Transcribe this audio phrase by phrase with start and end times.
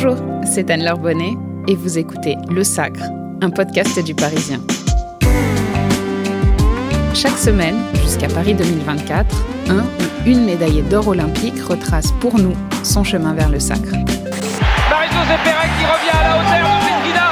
[0.00, 1.32] Bonjour, c'est Anne-Laure Bonnet
[1.66, 3.02] et vous écoutez Le Sacre,
[3.42, 4.60] un podcast du Parisien.
[7.14, 9.84] Chaque semaine, jusqu'à Paris 2024, un ou
[10.24, 13.90] une médaillée d'or olympique retrace pour nous son chemin vers le sacre.
[13.90, 13.96] Qui
[15.84, 17.27] revient à la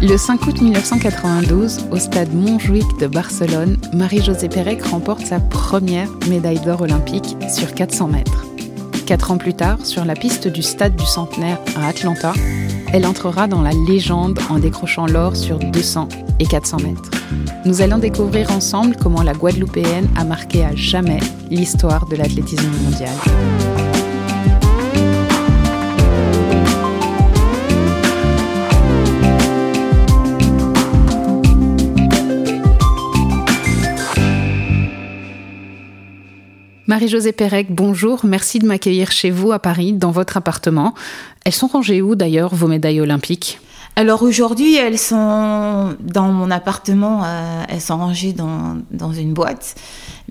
[0.00, 6.60] Le 5 août 1992, au stade Montjuïc de Barcelone, Marie-Josée Pérec remporte sa première médaille
[6.60, 8.46] d'or olympique sur 400 mètres.
[9.06, 12.32] Quatre ans plus tard, sur la piste du Stade du Centenaire à Atlanta,
[12.92, 17.10] elle entrera dans la légende en décrochant l'or sur 200 et 400 mètres.
[17.64, 21.18] Nous allons découvrir ensemble comment la Guadeloupéenne a marqué à jamais
[21.50, 23.10] l'histoire de l'athlétisme mondial.
[36.88, 38.20] Marie-Josée Pérec, bonjour.
[38.24, 40.94] Merci de m'accueillir chez vous à Paris, dans votre appartement.
[41.44, 43.60] Elles sont rangées où d'ailleurs, vos médailles olympiques?
[43.94, 49.74] Alors aujourd'hui, elles sont dans mon appartement, euh, elles sont rangées dans, dans, une boîte.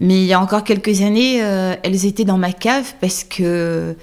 [0.02, 3.96] Mais il y a encore quelques années, euh, elles étaient dans ma cave parce que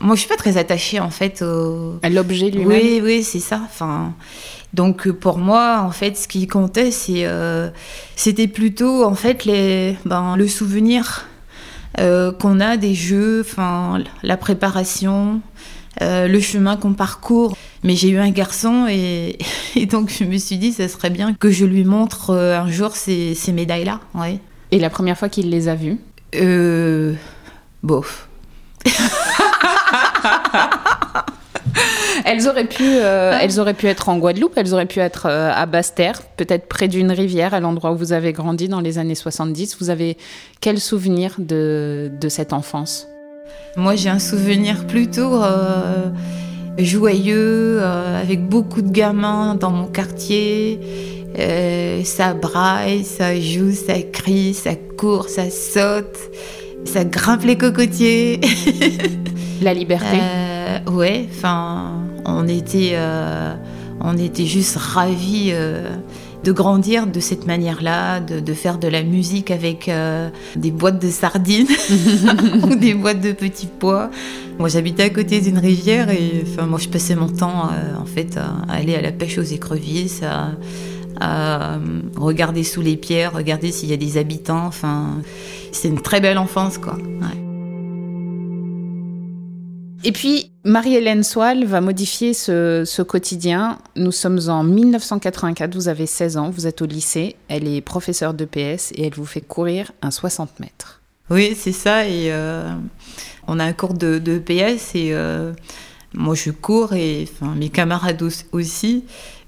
[0.00, 1.98] moi, je suis pas très attachée en fait au...
[2.02, 2.68] à l'objet lui-même?
[2.68, 3.60] Oui, oui, c'est ça.
[3.62, 4.14] Enfin,
[4.72, 7.68] donc pour moi, en fait, ce qui comptait, c'est euh,
[8.16, 11.26] c'était plutôt en fait les, ben, le souvenir
[11.98, 15.40] euh, qu'on a des jeux, enfin la préparation,
[16.02, 17.56] euh, le chemin qu'on parcourt.
[17.82, 19.38] Mais j'ai eu un garçon et,
[19.76, 22.70] et, donc je me suis dit, ça serait bien que je lui montre euh, un
[22.70, 24.00] jour ces, ces médailles-là.
[24.14, 24.40] Ouais.
[24.70, 25.98] Et la première fois qu'il les a vues?
[26.34, 27.14] Euh,
[27.82, 28.28] Bof.
[32.24, 35.50] elles, auraient pu, euh, elles auraient pu être en Guadeloupe, elles auraient pu être euh,
[35.52, 39.14] à Basse-Terre, peut-être près d'une rivière, à l'endroit où vous avez grandi dans les années
[39.14, 39.76] 70.
[39.80, 40.16] Vous avez
[40.60, 43.08] quel souvenir de, de cette enfance?
[43.76, 46.10] Moi, j'ai un souvenir plutôt euh,
[46.78, 50.80] joyeux, avec beaucoup de gamins dans mon quartier.
[52.04, 56.16] Ça braille, ça joue, ça crie, ça court, ça saute,
[56.84, 58.40] ça grimpe les cocotiers.
[59.62, 60.18] La liberté
[60.64, 61.92] euh, Ouais, enfin,
[62.24, 63.54] on était, euh,
[64.00, 65.88] on était juste ravis euh,
[66.42, 69.90] de grandir de cette manière-là, de, faire de la musique avec
[70.56, 71.68] des boîtes de sardines
[72.62, 74.10] ou des boîtes de petits pois.
[74.58, 78.36] Moi, j'habitais à côté d'une rivière et enfin, moi, je passais mon temps en fait
[78.36, 80.22] à aller à la pêche aux écrevisses,
[81.18, 81.78] à,
[82.16, 84.66] regarder sous les pierres, regarder s'il y a des habitants.
[84.66, 85.22] Enfin,
[85.72, 86.98] c'est une très belle enfance, quoi.
[90.06, 93.78] Et puis, Marie-Hélène Soile va modifier ce, quotidien.
[93.96, 98.34] Nous sommes en 1984, vous avez 16 ans, vous êtes au lycée, elle est professeure
[98.34, 101.00] de PS et elle vous fait courir un 60 mètres.
[101.30, 102.06] Oui, c'est ça.
[102.06, 102.70] Et euh,
[103.46, 105.54] on a un cours de, PS et euh,
[106.12, 108.22] moi je cours et enfin, mes camarades
[108.52, 109.04] aussi.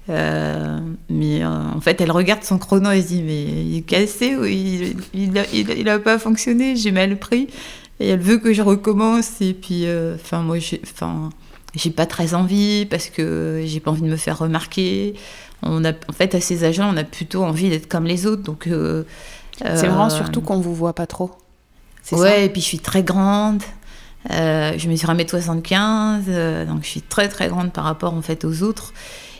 [0.09, 0.79] Euh,
[1.09, 4.95] mais en fait, elle regarde son chrono et se dit Mais il est cassé il,
[5.13, 7.47] il, a, il, il a pas fonctionné, j'ai mal pris.
[7.99, 9.41] Et elle veut que je recommence.
[9.41, 9.83] Et puis,
[10.15, 11.29] enfin, euh, moi, j'ai, enfin,
[11.75, 15.15] j'ai pas très envie parce que j'ai pas envie de me faire remarquer.
[15.63, 18.43] On a, en fait, à ces âges-là, on a plutôt envie d'être comme les autres.
[18.43, 19.03] Donc, euh,
[19.61, 21.31] c'est vraiment surtout qu'on vous voit pas trop.
[22.11, 23.61] Ouais, ça et puis je suis très grande.
[24.31, 28.43] Euh, je mesure 1m75, euh, donc je suis très très grande par rapport en fait
[28.45, 28.93] aux autres.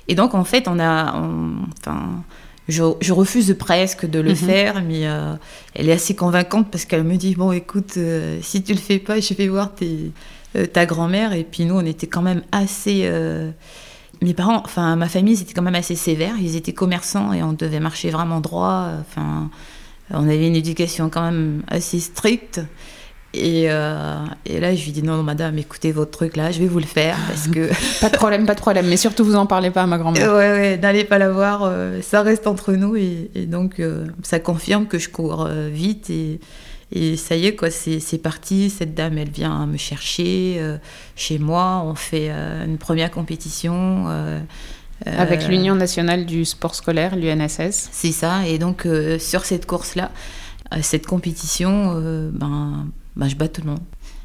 [0.08, 2.24] Et donc en fait, on a, on, enfin,
[2.68, 4.46] je, je, refuse presque de le mm -hmm.
[4.46, 5.36] faire, mais euh,
[5.74, 9.00] elle est assez convaincante parce qu'elle me dit bon, écoute, euh, si tu le fais
[9.00, 10.12] pas, je vais voir tes,
[10.56, 11.34] euh, ta grand-mère.
[11.34, 13.02] Et puis nous, on était quand même assez.
[13.06, 13.52] euh,
[14.22, 16.36] mes parents, enfin ma famille, c'était quand même assez sévère.
[16.42, 18.90] Ils étaient commerçants et on devait marcher vraiment droit.
[19.02, 19.50] Enfin,
[20.10, 22.62] on avait une éducation quand même assez stricte.
[23.38, 26.68] Et, euh, et, là, je lui dis non, madame, écoutez votre truc là, je vais
[26.68, 27.70] vous le faire parce que.
[28.02, 30.34] pas de problème, pas de problème, mais surtout vous en parlez pas à ma grand-mère.
[30.34, 34.08] Ouais, ouais, n'allez pas la voir, euh, ça reste entre nous et, et donc euh,
[34.24, 36.40] ça confirme que je cours vite et,
[36.92, 38.70] et ça y est, quoi, c'est parti.
[38.70, 40.62] Cette dame, elle vient me chercher
[41.16, 44.06] chez moi, on fait une première compétition.
[45.06, 47.90] Avec l'Union nationale du sport scolaire, l'UNSS.
[47.92, 48.88] C'est ça, et donc
[49.20, 50.12] sur cette course-là,
[50.82, 52.02] cette compétition,
[52.32, 52.88] ben
[53.18, 53.80] bah, je bats tout le monde.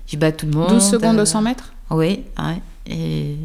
[0.07, 0.69] Je bats tout le monde.
[0.69, 2.63] 12 secondes au 100 mètres Oui, ouais.
[2.87, 3.37] Et...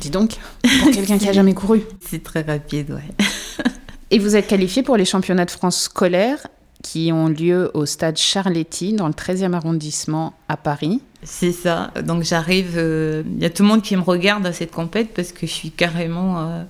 [0.00, 0.36] Dis donc,
[0.82, 1.82] pour quelqu'un qui a jamais couru.
[2.00, 3.24] C'est très rapide, ouais.
[4.10, 6.46] Et vous êtes qualifié pour les championnats de France scolaires
[6.82, 11.00] qui ont lieu au stade Charletti, dans le 13e arrondissement à Paris.
[11.22, 11.90] C'est ça.
[12.04, 15.12] Donc j'arrive, il euh, y a tout le monde qui me regarde à cette compète
[15.14, 16.62] parce que je suis carrément euh,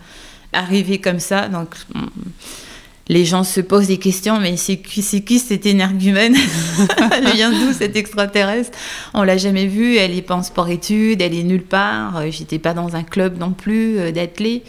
[0.52, 1.48] arrivée comme ça.
[1.48, 1.76] Donc
[3.08, 6.34] les gens se posent des questions, mais c'est qui, c'est qui cette énergumène
[7.12, 8.76] Elle vient d'où cette extraterrestre?
[9.14, 12.16] On l'a jamais vue, elle est pas en sport-études, elle est nulle part.
[12.16, 14.64] Euh, j'étais pas dans un club non plus euh, d'athlètes.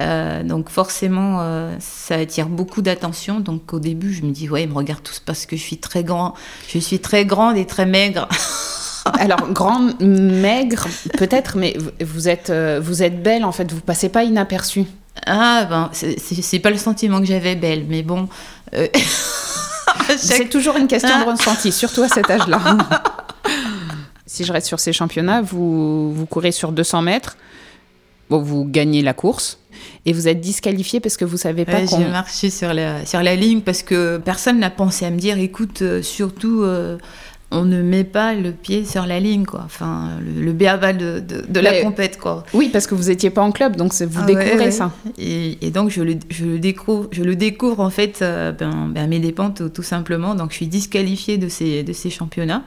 [0.00, 1.42] Euh, donc forcément,
[1.80, 3.40] ça attire beaucoup d'attention.
[3.40, 5.78] Donc au début, je me dis, ouais, ils me regardent tous parce que je suis
[5.78, 6.34] très grand.
[6.68, 8.28] Je suis très grande et très maigre.
[9.18, 10.86] Alors, grande, maigre,
[11.16, 14.84] peut-être, mais vous êtes, vous êtes belle, en fait, vous passez pas inaperçue.
[15.26, 18.28] Ah, ben, c'est pas le sentiment que j'avais belle, mais bon.
[18.74, 18.86] Euh,
[20.16, 22.60] c'est toujours une question de ressenti, surtout à cet âge-là.
[24.26, 27.36] si je reste sur ces championnats, vous, vous courez sur 200 mètres,
[28.30, 29.58] bon, vous gagnez la course.
[30.06, 31.86] Et vous êtes disqualifié parce que vous savez pas ouais.
[31.86, 35.38] J'ai marché sur la, sur la ligne parce que personne n'a pensé à me dire,
[35.38, 36.98] écoute, euh, surtout, euh,
[37.50, 39.62] on ne met pas le pied sur la ligne, quoi.
[39.64, 42.44] Enfin, le, le béaba de, de, la compète, quoi.
[42.52, 44.92] Oui, parce que vous n'étiez pas en club, donc vous ah découvrez ça.
[45.16, 49.04] Et, donc, je le, je le, découvre, je le découvre, en fait, euh, ben, ben,
[49.04, 50.34] à mes dépens, tout, tout, simplement.
[50.34, 52.64] Donc, je suis disqualifiée de ces, de ces championnats.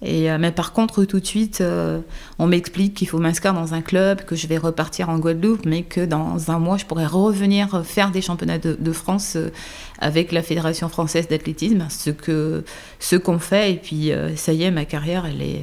[0.00, 2.00] Et, euh, mais par contre, tout de suite, euh,
[2.38, 5.82] on m'explique qu'il faut m'inscrire dans un club, que je vais repartir en Guadeloupe, mais
[5.82, 9.50] que dans un mois, je pourrais revenir faire des championnats de, France euh,
[9.98, 12.64] avec la Fédération française d'athlétisme, ce que
[13.00, 13.72] ce qu'on fait.
[13.72, 15.62] Et puis, ça y est, ma carrière, elle est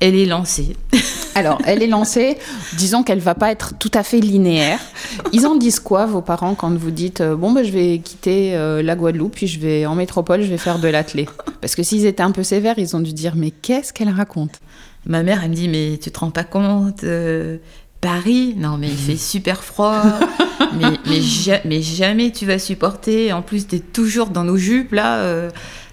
[0.00, 0.76] elle est lancée.
[1.34, 2.38] Alors, elle est lancée.
[2.76, 4.80] Disons qu'elle va pas être tout à fait linéaire.
[5.32, 8.56] Ils en disent quoi, vos parents, quand vous dites euh, bon, ben, je vais quitter
[8.56, 11.28] euh, la Guadeloupe, puis je vais en métropole, je vais faire de l'athlé?
[11.60, 14.60] Parce que s'ils étaient un peu sévères, ils ont dû dire mais qu'est-ce qu'elle raconte?
[15.06, 17.58] Ma mère, elle me dit mais tu te rends pas compte euh,
[18.00, 20.02] Paris, non mais il fait super froid,
[21.06, 21.20] mais,
[21.64, 23.32] mais, jamais tu vas supporter.
[23.32, 25.48] En plus, tu es toujours dans nos jupes là,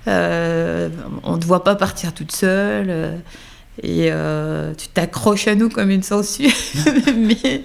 [0.08, 3.20] on ne te voit pas partir toute seule
[3.84, 6.48] et euh, tu t'accroches à nous comme une sangsue.
[7.16, 7.64] mais,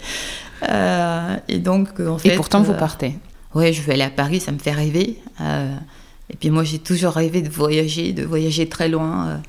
[0.68, 2.34] euh, et donc, en fait.
[2.34, 3.14] Et pourtant, vous euh, partez.
[3.54, 5.18] Ouais, je vais aller à Paris, ça me fait rêver.
[5.40, 9.42] et puis moi, j'ai toujours rêvé de voyager, de voyager très loin.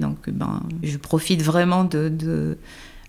[0.00, 2.58] donc, ben, je profite vraiment de, de,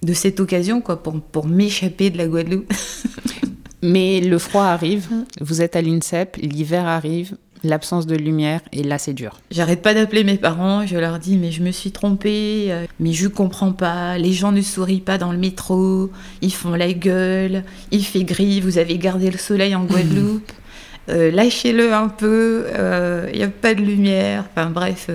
[0.01, 2.71] de cette occasion quoi, pour, pour m'échapper de la Guadeloupe.
[3.81, 5.07] Mais le froid arrive,
[5.39, 9.39] vous êtes à l'INSEP, l'hiver arrive, l'absence de lumière, et là c'est dur.
[9.51, 13.13] J'arrête pas d'appeler mes parents, je leur dis mais je me suis trompée, euh, mais
[13.13, 16.09] je comprends pas, les gens ne sourient pas dans le métro,
[16.41, 20.51] ils font la gueule, il fait gris, vous avez gardé le soleil en Guadeloupe,
[21.09, 25.09] euh, lâchez-le un peu, il euh, n'y a pas de lumière, enfin bref.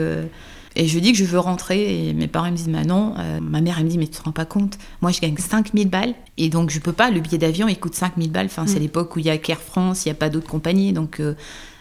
[0.76, 3.61] et je dis que je veux rentrer et mes parents me disent bah non, ma
[3.61, 6.14] mère elle me dit mais tu te rends pas compte, moi je gagne 5000 balles
[6.37, 8.82] et donc je peux pas, le billet d'avion il coûte 5000 balles, enfin c'est mm.
[8.82, 11.20] l'époque où il y a Air France, il n'y a pas d'autres compagnies donc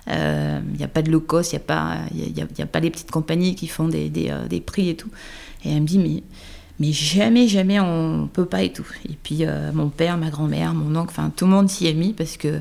[0.08, 2.62] il euh, n'y a pas de low cost, il n'y a, pas, y a, y
[2.62, 5.10] a, pas les petites compagnies qui font des, des, euh, des, prix et tout.
[5.64, 6.24] Et elle me dit, mais,
[6.80, 8.88] mais jamais, jamais on peut pas et tout.
[9.10, 11.94] Et puis euh, mon père, ma grand-mère, mon oncle, enfin tout le monde s'y est
[11.94, 12.60] mis parce que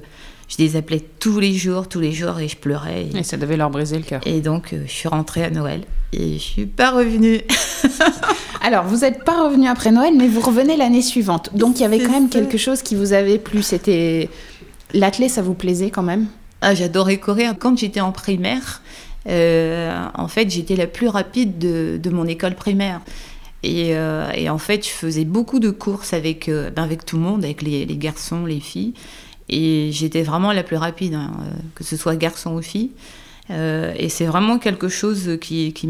[0.49, 3.09] je les appelais tous les jours, tous les jours et je pleurais.
[3.13, 4.21] Et, ça devait leur briser le cœur.
[4.25, 5.81] Et donc je suis rentrée à Noël
[6.13, 7.41] et je suis pas revenue.
[8.61, 11.51] Alors, vous n'êtes pas revenue après Noël, mais vous revenez l'année suivante.
[11.53, 13.61] Donc, il y avait quand même quelque chose qui vous avait plu.
[13.61, 14.29] C'était
[14.95, 16.27] l'athlète, ça vous plaisait quand même?
[16.63, 17.55] Ah, j'adorais courir.
[17.59, 18.83] Quand j'étais en primaire,
[19.29, 23.01] euh, en fait, j'étais la plus rapide de, de mon école primaire.
[23.65, 27.23] Et, euh, en fait, je faisais beaucoup de courses avec, euh, ben avec tout le
[27.23, 28.95] monde, avec les, garçons, les filles.
[29.49, 31.33] Et j'étais vraiment la plus rapide, hein,
[31.75, 32.91] que ce soit garçon ou fille.
[33.51, 35.89] et c'est vraiment quelque chose qui, qui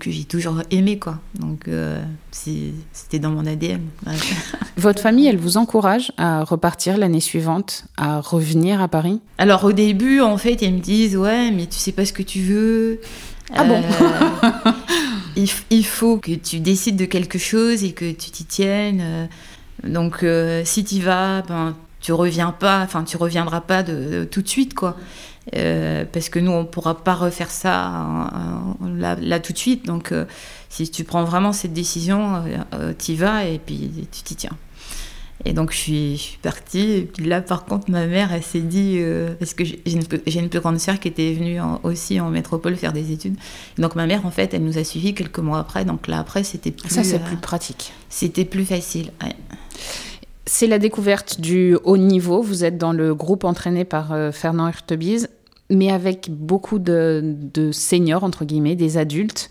[0.00, 1.20] que j'ai toujours aimé quoi.
[1.38, 2.02] Donc euh,
[2.32, 3.82] c'était dans mon ADN.
[4.76, 9.20] Votre famille, elle vous encourage à repartir l'année suivante, à revenir à Paris?
[9.38, 12.22] Alors au début, en fait, ils me disent ouais, mais tu sais pas ce que
[12.22, 13.00] tu veux.
[13.54, 15.40] Ah bon euh,
[15.70, 19.00] il, faut que tu décides de quelque chose et que tu t'y tiennes.
[19.02, 19.26] Euh.
[19.84, 20.24] Donc
[20.64, 24.74] si tu vas, ben tu reviens pas, enfin tu reviendras pas de, tout de suite
[24.74, 24.96] quoi.
[25.56, 29.58] Euh, parce que nous, on ne pourra pas refaire ça hein, hein, là, tout de
[29.58, 29.86] suite.
[29.86, 30.24] Donc, euh,
[30.68, 32.42] si tu prends vraiment cette décision,
[32.74, 34.56] euh, tu y vas et puis tu t'y tiens.
[35.46, 36.90] Et donc, je suis, je suis, partie.
[36.92, 39.00] Et puis là, par contre, ma mère, elle s'est dit.
[39.38, 42.92] parce que j'ai une, une, plus grande sœur qui était venue aussi en métropole faire
[42.92, 43.36] des études.
[43.78, 45.86] donc, ma mère, en fait, elle nous a suivis quelques mois après.
[45.86, 46.90] Donc là, après, c'était plus.
[46.90, 47.94] Ça, c'est plus pratique.
[48.10, 49.12] C'était plus facile.
[50.44, 52.42] C'est la découverte du haut niveau.
[52.42, 55.30] Vous êtes dans le groupe entraîné par Fernand Hurtebise
[55.70, 59.48] mais avec beaucoup de, seniors, entre guillemets, des adultes.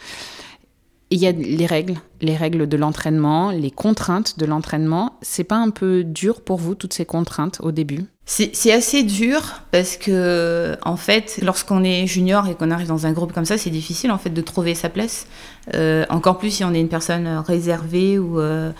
[1.10, 5.18] Il y a les règles, les règles de l'entraînement, les contraintes de l'entraînement.
[5.22, 8.06] C'est pas un peu dur pour vous, toutes ces contraintes au début?
[8.26, 13.12] C'est assez dur parce que, en fait, lorsqu'on est junior et qu'on arrive dans un
[13.12, 15.26] groupe comme ça, c'est difficile en fait de trouver sa place.
[15.74, 18.72] Euh, encore plus si on est une personne réservée ou, euh,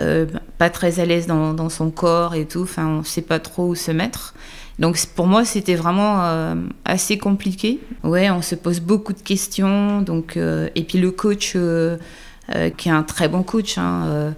[0.00, 0.26] euh,
[0.58, 2.62] pas très à l'aise dans, dans, son corps et tout.
[2.62, 4.34] Enfin, on sait pas trop où se mettre.
[4.78, 7.80] Donc pour moi, c'était vraiment euh, assez compliqué.
[8.04, 10.00] Ouais, on se pose beaucoup de questions.
[10.00, 11.56] Donc euh, et puis le coach,
[12.76, 14.34] qui est un très bon coach, hein,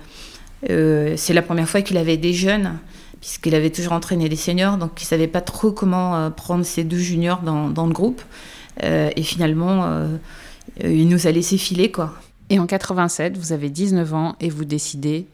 [0.69, 2.79] c'est la première fois qu'il avait des jeunes
[3.21, 6.99] puisqu'il avait toujours entraîné des seniors, donc il savait pas trop comment prendre ces deux
[6.99, 8.21] juniors dans, dans le groupe.
[8.83, 10.07] et finalement,
[10.83, 12.13] il nous a laissé filer, quoi.
[12.51, 15.27] Et en 87, vous avez 19 ans et vous décidez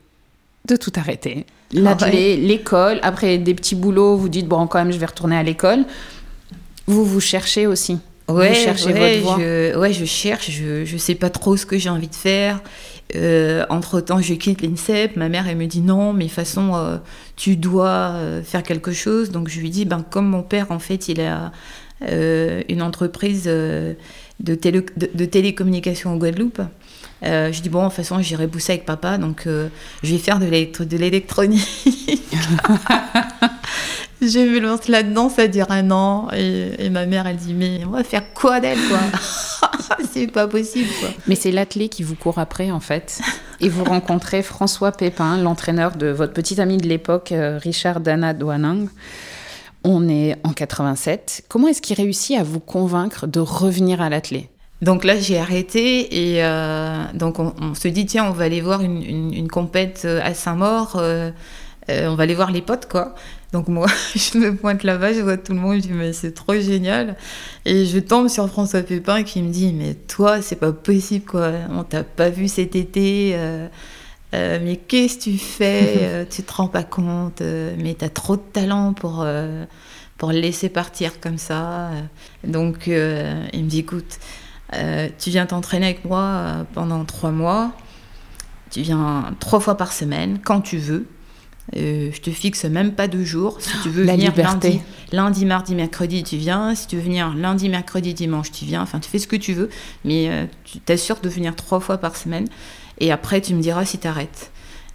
[0.67, 1.47] de tout arrêter.
[1.73, 5.43] L'atelier, l'école, après des petits boulots, vous dites, bon, quand même, je vais retourner à
[5.43, 5.85] l'école.
[6.87, 7.99] Vous vous cherchez aussi.
[8.33, 9.37] Ouais, vous cherchez votre voie.
[9.39, 12.61] Je, ouais, je cherche, je ne sais pas trop ce que j'ai envie de faire.
[13.17, 15.17] Euh, entre-temps, je quitte l'INSEP.
[15.17, 16.97] Ma mère, elle me dit non, mais de toute façon, euh,
[17.37, 19.31] tu dois euh, faire quelque chose.
[19.31, 21.53] Donc, je lui dis, ben, comme mon père, en fait, il a
[22.03, 26.63] une entreprise de, télé, de, télécommunication en Guadeloupe.
[27.23, 29.69] Euh, je dis bon, de toute façon, j'irai bousser avec papa, donc euh,
[30.03, 30.47] je vais faire de
[30.97, 31.69] l'électronique.
[34.21, 36.29] je me lance là-dedans, ça dure un an.
[36.33, 38.99] Et, ma mère, elle dit mais on va faire quoi d'elle, quoi
[40.13, 41.09] C'est pas possible, quoi.
[41.27, 43.21] Mais c'est l'athlète qui vous court après, en fait.
[43.61, 48.35] Et vous rencontrez François Pépin, l'entraîneur de votre petit ami de l'époque, euh, Richard Dana
[48.35, 48.89] Douanang.
[49.85, 51.45] On est en 87.
[51.49, 54.49] Comment est-ce qu'il réussit à vous convaincre de revenir à l'athlète
[54.83, 58.81] donc là, j'ai arrêté et euh, donc on, se dit tiens, on va aller voir
[58.81, 61.31] une, une, compète à Saint-Maur, euh,
[61.89, 63.15] on va aller voir les potes quoi.
[63.53, 66.33] Donc moi, je me pointe là-bas, je vois tout le monde, je dis mais c'est
[66.33, 67.17] trop génial.
[67.65, 71.53] Et je tombe sur François Pépin qui me dit mais toi, c'est pas possible quoi,
[71.71, 73.37] on t'a pas vu cet été.
[74.33, 78.93] mais qu'est-ce que tu fais Tu te rends pas compte Mais t'as trop de talent
[78.93, 79.25] pour,
[80.31, 81.91] laisser partir comme ça.
[82.45, 84.19] Donc il me dit écoute,
[84.75, 87.73] euh, tu viens t'entraîner avec moi euh, pendant trois mois.
[88.71, 91.07] Tu viens trois fois par semaine, quand tu veux.
[91.77, 93.59] Euh, je te fixe même pas deux jours.
[93.61, 94.81] Si tu veux venir lundi,
[95.13, 96.75] lundi, mardi, mercredi, tu viens.
[96.75, 98.83] Si tu veux venir lundi, mercredi, dimanche, tu viens.
[98.83, 99.71] Enfin, tu fais ce que tu veux,
[100.05, 102.47] mais tu t'assures de venir trois fois par semaine.
[102.99, 104.51] Et après, tu me diras si tu arrêtes.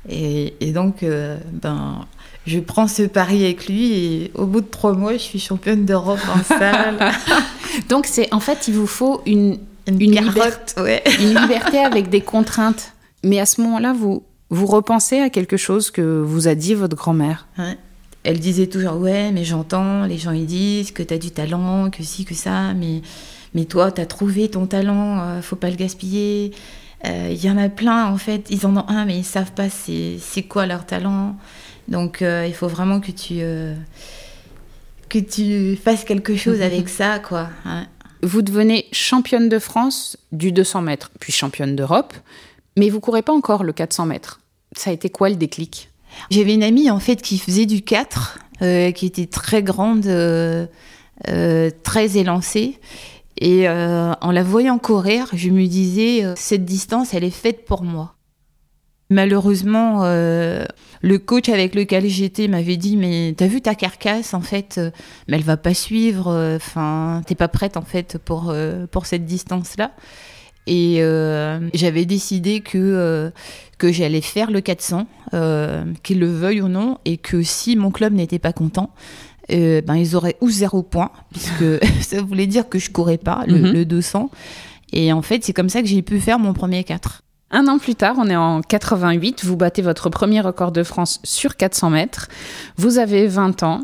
[0.09, 2.05] Et, et, donc, ben,
[2.45, 5.85] je prends ce pari avec lui et au bout de trois mois, je suis championne
[5.85, 7.11] d'Europe en salle.
[7.89, 10.41] Donc c'est en fait, il vous faut une, une, liberté,
[11.19, 12.93] une liberté avec des contraintes.
[13.23, 14.23] Mais à ce moment-là, vous,
[14.55, 17.47] vous repensez à quelque chose que vous a dit votre grand-mère?
[18.23, 21.89] Elle disait toujours ouais, mais j'entends, les gens ils disent que tu as du talent,
[21.89, 23.01] que si, que ça, mais,
[23.53, 26.53] mais toi, tu as trouvé ton talent, euh, faut pas le gaspiller.
[27.03, 29.51] Il euh, y en a plein en fait, ils en ont un, mais ils savent
[29.51, 31.35] pas c'est quoi leur talent.
[31.89, 33.41] Donc euh, il faut vraiment que tu
[35.09, 37.49] que tu fasses quelque chose avec ça, quoi.
[38.23, 42.13] Vous devenez championne de France du 200 mètres, puis championne d'Europe,
[42.77, 44.39] mais vous courez pas encore le 400 mètres.
[44.75, 45.89] Ça a été quoi le déclic?
[46.29, 50.67] J'avais une amie en fait qui faisait du 4, euh, qui était très grande, euh,
[51.27, 52.79] euh, très élancée.
[53.41, 58.15] Et en la voyant courir, je me disais, cette distance, elle est faite pour moi.
[59.11, 60.65] Malheureusement, euh,
[61.01, 64.89] le coach avec lequel j'étais m'avait dit mais t'as vu ta carcasse en fait, euh,
[65.27, 66.27] mais elle va pas suivre.
[66.29, 68.53] Euh, enfin, t'es pas prête en fait pour
[68.89, 69.75] pour cette distance
[70.67, 71.01] Et
[71.73, 73.31] j'avais décidé que
[73.77, 75.05] que j'allais faire le 400,
[76.01, 78.89] qu'il le veuille ou non, et que si mon club n'était pas content,
[79.49, 83.59] ben ils auraient ou zéro point, puisque ça voulait dire que je courais pas le,
[83.59, 83.73] mhm.
[83.73, 84.29] le 200.
[84.93, 87.21] Et en fait, c'est comme ça que j'ai pu faire mon premier 4.
[87.51, 91.19] Un an plus tard, on est en 88, vous battez votre premier record de France
[91.23, 92.27] sur 400 mètres.
[92.75, 93.81] Vous avez 20 ans,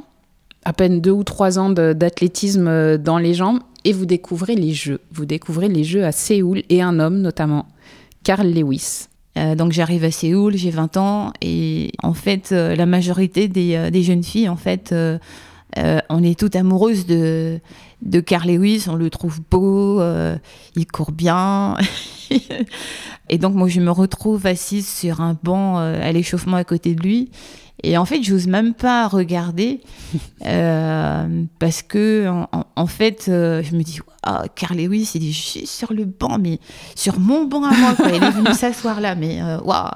[0.65, 4.73] à peine deux ou trois ans d'athlétisme euh, dans les jambes, et vous découvrez les
[4.73, 5.01] Jeux.
[5.11, 7.67] Vous découvrez les Jeux à Séoul et un homme notamment,
[8.23, 9.07] Carl Lewis.
[9.37, 13.89] Euh, donc j'arrive à Séoul, j'ai 20 ans, et en fait, euh, la majorité des,
[13.89, 14.93] des, jeunes filles, en fait,
[16.09, 17.59] on est toutes amoureuses de,
[18.01, 20.01] de Carl Lewis, on le trouve beau,
[20.75, 21.77] il court bien.
[23.31, 26.95] Et donc, moi, je me retrouve assise sur un banc euh, à l'échauffement à côté
[26.95, 27.31] de lui.
[27.81, 29.79] Et en fait, j'ose même pas regarder
[30.45, 32.27] euh, parce que,
[32.75, 36.37] en, fait, euh, je me dis, ah, Carl Lewis, il est juste sur le banc,
[36.39, 36.59] mais
[36.93, 38.09] sur mon banc à moi, quoi.
[38.09, 39.89] Il est venu s'asseoir là, mais waouh!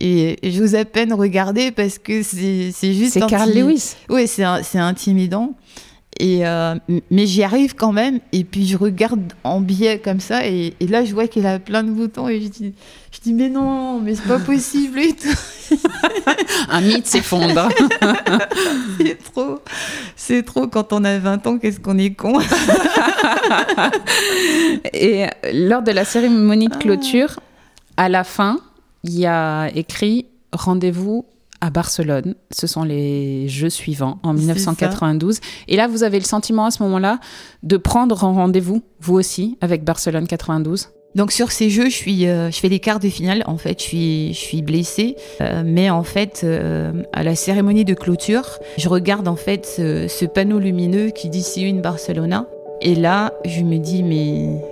[0.00, 3.14] Et, j'ose à peine regarder parce que c'est juste.
[3.14, 3.94] C'est Carl Lewis.
[4.08, 5.56] Oui, c'est intimidant.
[6.20, 6.74] Et euh,
[7.10, 8.20] mais j'y arrive quand même.
[8.32, 10.46] Et puis je regarde en biais comme ça.
[10.46, 12.28] Et, là, je vois qu'il a plein de boutons.
[12.28, 12.74] Et je dis,
[13.12, 15.38] je dis mais non, mais c'est pas possible et tout.
[16.70, 17.68] Un mythe s'effondre.
[18.98, 19.60] c'est trop.
[20.16, 20.66] C'est trop.
[20.66, 22.40] Quand on a 20 ans, qu'est-ce qu'on est con.
[24.92, 27.38] et lors de la cérémonie de clôture,
[27.96, 28.58] à la fin,
[29.04, 31.26] il y a écrit rendez-vous
[31.60, 32.34] à Barcelone.
[32.50, 35.40] Ce sont les Jeux suivants en 1992.
[35.68, 37.18] Et là, vous avez le sentiment à ce moment-là
[37.62, 42.50] de prendre rendez-vous, vous aussi, avec Barcelone 92 donc sur ces jeux, je suis, euh,
[42.50, 43.42] je fais des quarts de finale.
[43.46, 47.84] En fait, je suis, je suis blessée, euh, mais en fait, euh, à la cérémonie
[47.84, 52.46] de clôture, je regarde en fait ce, ce panneau lumineux qui dit See une Barcelona.
[52.82, 54.62] Et là, je me dis mais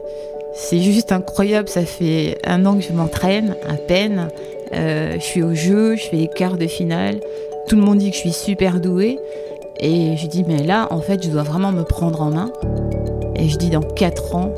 [0.55, 1.69] c'est juste incroyable.
[1.69, 4.29] Ça fait un an que je m'entraîne à peine.
[4.73, 7.21] Je suis au jeu, je fais les quarts de finale.
[7.69, 9.19] Tout le monde dit que je suis super douée.
[9.79, 12.53] Et je dis mais là, en fait, je dois vraiment me prendre en main.
[13.37, 14.53] Et je dis dans 4 ans,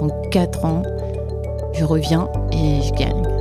[0.00, 0.82] dans 4 ans,
[1.72, 3.37] je reviens et je gagne.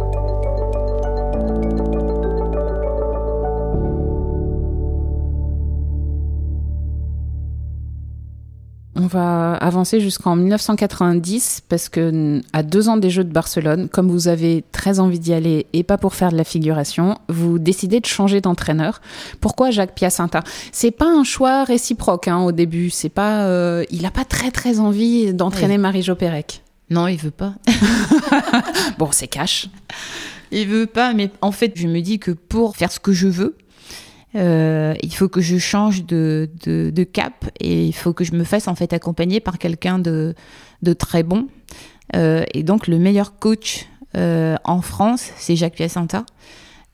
[9.07, 14.11] On va avancer jusqu'en 1990 parce que à deux ans des Jeux de Barcelone, comme
[14.11, 18.01] vous avez très envie d'y aller et pas pour faire de la figuration, vous décidez
[18.01, 18.99] de changer d'entraîneur.
[19.39, 20.41] Pourquoi Jacques Piacentin
[20.73, 22.89] C'est pas un choix réciproque hein, au début.
[22.89, 26.61] C'est pas, euh, il a pas très très envie d'entraîner Marie-Jo Pérec.
[26.89, 27.53] Non, il veut pas.
[28.97, 29.69] bon, c'est cash.
[30.51, 33.29] Il veut pas, mais en fait, je me dis que pour faire ce que je
[33.29, 33.55] veux,
[34.35, 38.43] euh, il faut que je change de, de, cap et il faut que je me
[38.43, 40.35] fasse en fait accompagner par quelqu'un de,
[40.81, 41.47] de, très bon.
[42.15, 46.25] Euh, et donc le meilleur coach euh, en France, c'est Jacques Piacenta.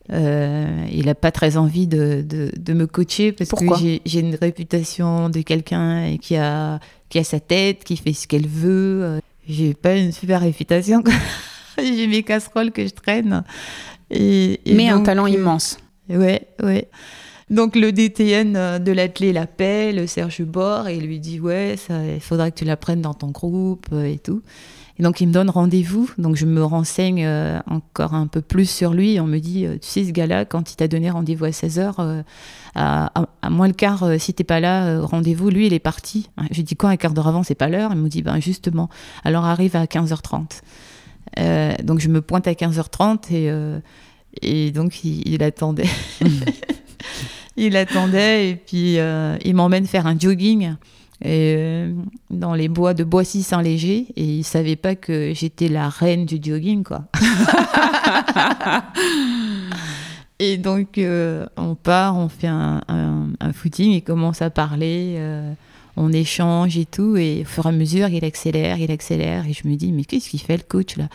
[0.10, 3.66] il n'a pas très envie de, de, me coacher parce que
[4.06, 8.48] j'ai une réputation de quelqu'un qui a, qui a sa tête, qui fait ce qu'elle
[8.48, 11.04] veut j'ai pas une super réputation.
[11.78, 13.44] j'ai mes casseroles que je traîne.
[14.10, 15.78] Et, Mais un talent immense.
[16.10, 16.90] Ouais, ouais.
[17.50, 22.50] Donc le DTN euh, de l'athlète l'appelle, Serge Bord, et lui dit ouais, il faudra
[22.50, 24.42] que tu la prennes dans ton groupe euh, et tout.
[24.98, 28.70] Et donc il me donne rendez-vous, donc je me renseigne euh, encore un peu plus
[28.70, 29.20] sur lui.
[29.20, 32.24] On me dit, tu sais ce gars-là, quand il t'a donné rendez-vous à 16h,
[32.76, 33.12] à,
[33.50, 36.30] moins le quart, si t'es pas là, rendez-vous, lui il est parti.
[36.52, 37.92] J'ai dit quand un quart d'heure avant, c'est pas l'heure?
[37.94, 38.88] Il me dit, ben justement,
[39.24, 40.62] alors arrive à 15h30.
[41.84, 43.52] donc je me pointe à 15h30 et,
[44.42, 45.90] et donc il, attendait.
[47.58, 50.76] il attendait et puis euh, il m'emmène faire un jogging
[51.22, 51.94] et, euh,
[52.30, 56.84] dans les bois de Boissy-Saint-Léger et il savait pas que j'étais la reine du jogging
[56.84, 57.06] quoi.
[60.40, 62.82] et donc euh, on part, on fait un,
[63.54, 65.18] footing, il commence à parler,
[65.96, 69.54] on échange et tout et au fur et à mesure il accélère, il accélère et
[69.54, 71.10] je me dis mais qu'est-ce qu'il fait le coach là?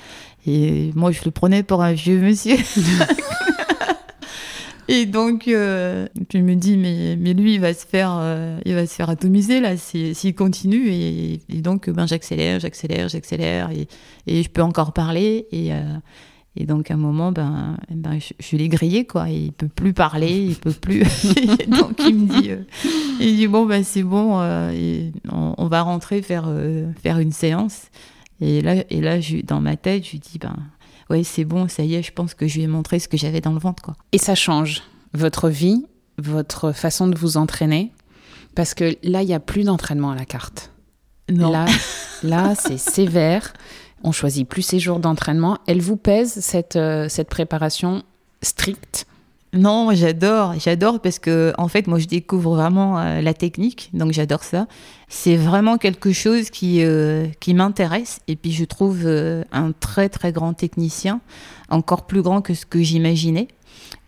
[0.46, 2.56] Et moi je le prenais pour un vieux monsieur.
[4.90, 8.74] Et donc, euh, je me dis, mais, mais lui, il va se faire, euh, il
[8.74, 10.88] va se faire atomiser là s'il continue.
[10.88, 13.86] Et, donc, ben, j'accélère, j'accélère, j'accélère, et,
[14.26, 15.46] et, je peux encore parler.
[15.52, 15.82] Et, euh,
[16.60, 19.28] et donc, à un moment, ben, ben je, l'ai grillé, quoi.
[19.28, 21.00] il peut plus parler, il peut plus.
[21.68, 22.50] donc, il me dit,
[23.20, 24.42] il dit bon, ben, c'est bon,
[24.72, 26.52] et on, va rentrer faire,
[27.00, 27.82] faire une séance.
[28.40, 30.56] Et là, et là je, dans ma tête, je lui dis, ben,
[31.10, 33.16] ouais, c'est bon, ça y est, je pense que je lui ai montré ce que
[33.16, 33.82] j'avais dans le ventre.
[33.82, 33.94] Quoi.
[34.10, 34.82] Et ça change
[35.14, 35.86] votre vie,
[36.18, 37.92] votre façon de vous entraîner,
[38.56, 40.72] parce que là, il n'y a plus d'entraînement à la carte.
[41.30, 41.52] Non.
[41.52, 41.66] Là,
[42.24, 43.52] là c'est sévère.
[44.04, 45.58] On choisit plus ses jours d'entraînement.
[45.66, 48.02] Elle vous pèse cette, euh, cette préparation
[48.42, 49.06] stricte?
[49.54, 54.12] Non, j'adore, j'adore parce que en fait, moi, je découvre vraiment euh, la technique, donc
[54.12, 54.66] j'adore ça.
[55.08, 60.32] C'est vraiment quelque chose qui euh, qui m'intéresse et puis je trouve un très très
[60.32, 61.20] grand technicien,
[61.70, 63.48] encore plus grand que ce que j'imaginais.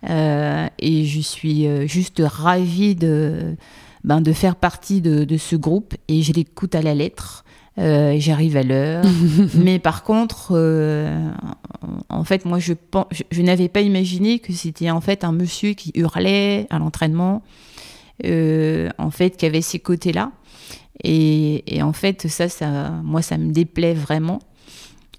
[0.07, 3.55] et je suis juste ravie de
[4.03, 7.43] ben, de faire partie de, de ce groupe et je l'écoute à la lettre.
[7.77, 9.05] Euh, j'arrive à l'heure.
[9.55, 11.29] Mais par contre, euh,
[12.09, 12.73] en fait, moi, je,
[13.31, 17.43] je, n'avais pas imaginé que c'était en fait un monsieur qui hurlait à l'entraînement,
[18.25, 20.31] euh, en fait, qui avait ces côtés-là.
[21.03, 24.39] Et, en fait, ça, ça, moi, ça me déplaît vraiment.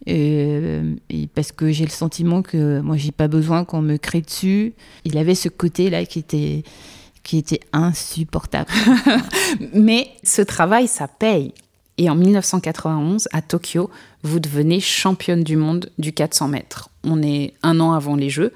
[0.07, 4.75] et parce que j'ai le sentiment que moi, j'ai pas besoin qu'on me crée dessus.
[5.05, 6.63] Il avait ce côté-là qui était
[7.23, 8.71] qui était insupportable.
[9.75, 11.53] Mais ce travail, ça paye.
[11.99, 13.91] Et en 1991, à Tokyo,
[14.23, 16.91] vous devenez championne du monde du 400 mètres.
[17.05, 18.53] On est un an avant les Jeux.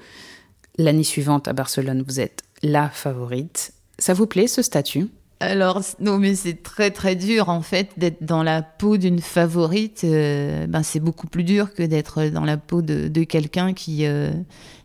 [0.77, 3.73] L'année suivante, à Barcelone, vous êtes la favorite.
[3.99, 5.07] Ça vous plaît ce statut?
[5.39, 10.01] Alors, non, mais c'est très très dur en fait d'être dans la peau d'une favorite.
[10.03, 14.31] Euh, ben, c'est beaucoup plus dur que d'être dans la peau de, quelqu'un qui, euh,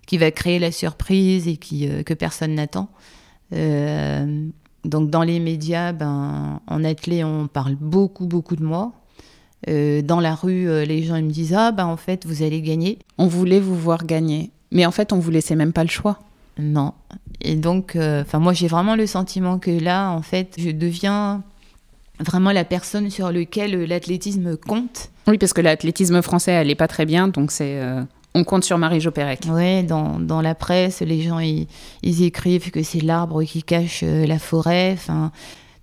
[0.06, 2.90] qui va créer la surprise et qui, euh, que personne n'attend.
[4.84, 8.92] Donc dans les médias, ben, en athlée, on parle beaucoup, beaucoup de moi.
[9.68, 12.42] Euh, dans la rue, euh, les gens ils me disent Ah, ben en fait, vous
[12.42, 12.98] allez gagner.
[13.18, 14.50] On voulait vous voir gagner.
[14.72, 16.18] Mais en fait, on vous laissait même pas le choix.
[16.58, 16.94] non.
[17.44, 21.42] Et donc, euh, moi, j'ai vraiment le sentiment que là, en fait, je deviens
[22.20, 25.10] vraiment la personne sur laquelle l'athlétisme compte.
[25.26, 27.80] Oui, parce que l'athlétisme français, elle n'est pas très bien, donc c'est.
[28.34, 29.40] On compte sur Marie-Jo Pérec.
[29.48, 31.66] Ouais, dans, dans la presse, les gens ils,
[32.02, 34.92] ils écrivent que c'est l'arbre qui cache euh, la forêt.
[34.94, 35.32] Enfin,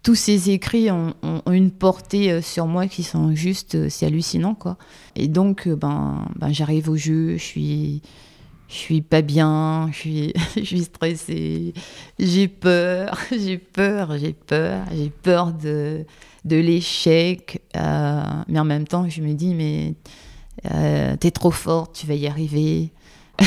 [0.02, 1.14] tous ces écrits ont,
[1.52, 4.78] une portée euh, sur moi qui sont juste, euh, c'est hallucinant quoi.
[5.16, 8.02] Et donc, ben, ben j'arrive au jeu, je suis,
[8.68, 11.74] je suis pas bien, je suis, je suis stressée,
[12.18, 16.04] j'ai peur, j'ai peur, j'ai peur, j'ai peur de,
[16.46, 17.62] de l'échec.
[17.76, 19.94] mais en même temps, je me dis mais
[20.74, 22.90] euh, t'es trop forte, tu vas y arriver.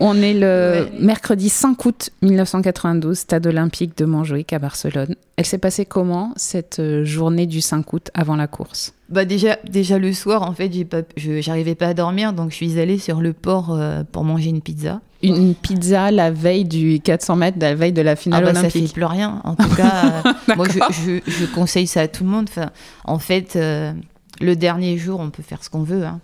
[0.00, 0.92] On est le Ouais.
[1.00, 5.14] mercredi 5 août 1992, stade olympique de Montjuïc à Barcelone.
[5.36, 8.92] Elle s'est passée comment cette euh, journée du 5 août avant la course?
[9.08, 12.50] Bah déjà, déjà le soir, en fait, j'ai pas, je, j'arrivais pas à dormir, donc
[12.50, 15.00] je suis allée sur le port euh, pour manger une pizza.
[15.22, 18.54] une, une pizza la veille du 400 mètres, la veille de la Ah finale bah,
[18.54, 18.94] ça fait olympique.
[18.94, 19.40] plus rien.
[19.44, 20.92] En tout cas, euh, moi, je, D'accord.
[20.92, 22.46] je, je conseille ça à tout le monde.
[22.48, 22.70] Enfin,
[23.04, 23.92] en fait, euh,
[24.40, 26.04] le dernier jour, on peut faire ce qu'on veut.
[26.04, 26.20] hein.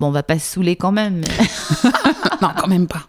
[0.00, 1.90] Bon, on va pas se saouler quand même, mais,
[2.42, 3.02] non, quand même pas.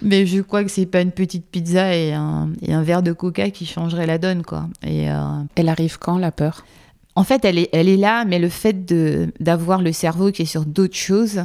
[0.00, 3.12] mais je crois que c'est pas une petite pizza et un, et un verre de
[3.12, 4.68] coca qui changerait la donne, quoi.
[4.82, 6.64] Et euh, Elle arrive quand, la peur?
[7.16, 8.84] En fait, elle est, elle est là, mais le fait
[9.40, 11.44] d'avoir le cerveau qui est sur d'autres choses,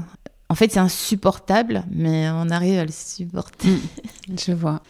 [0.50, 3.78] en fait, c'est insupportable, mais on arrive à le supporter.
[4.36, 4.82] Je vois.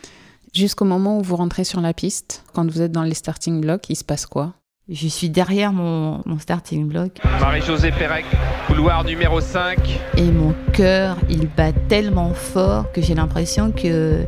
[0.53, 3.89] Jusqu'au moment où vous rentrez sur la piste, quand vous êtes dans les starting blocks,
[3.89, 4.53] il se passe quoi?
[4.91, 8.25] Je suis derrière mon, mon starting block Marie-Josée Pérec,
[8.67, 9.77] couloir numéro 5.
[10.17, 14.23] et mon cœur, il bat tellement fort que j'ai l'impression que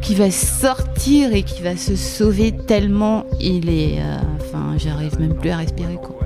[0.00, 3.98] qu'il va sortir et qu'il va se sauver tellement il est...
[3.98, 6.16] euh, enfin, j'arrive même plus à respirer, quoi.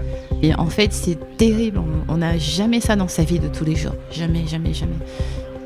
[0.43, 1.79] Et en fait, c'est terrible.
[1.79, 3.95] On- On n'a jamais ça dans sa vie de tous les jours.
[4.11, 4.97] Jamais, jamais, jamais.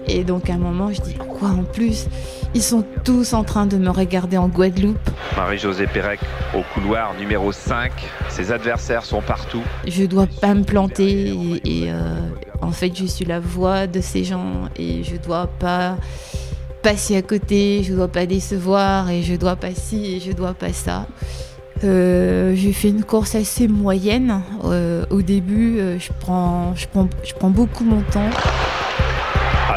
[0.06, 2.06] Et donc, à un moment, je dis, quoi en plus?
[2.54, 5.10] Ils sont tous en train de me regarder en Guadeloupe.
[5.36, 6.20] Marie-Josée Pérec
[6.54, 7.90] au couloir numéro 5.
[8.28, 9.62] Ses adversaires sont partout.
[9.86, 11.30] Je dois pas me planter.
[11.30, 12.14] Et, et, euh,
[12.62, 14.68] en fait, je suis la voix de ces gens.
[14.76, 15.96] Et je dois pas
[16.82, 17.82] passer à côté.
[17.82, 19.10] Je dois pas décevoir.
[19.10, 21.06] Et je dois pas ci et je dois pas ça.
[21.82, 24.42] Euh, j'ai fait une course assez moyenne.
[24.64, 28.30] Euh, au début, je, prends, je, prends, je prends beaucoup mon temps.